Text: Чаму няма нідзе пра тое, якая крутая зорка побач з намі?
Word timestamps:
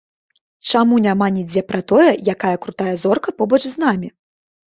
Чаму 0.69 0.95
няма 1.07 1.27
нідзе 1.35 1.63
пра 1.69 1.81
тое, 1.91 2.07
якая 2.33 2.55
крутая 2.65 2.95
зорка 3.03 3.29
побач 3.45 3.61
з 3.69 3.75
намі? 3.87 4.13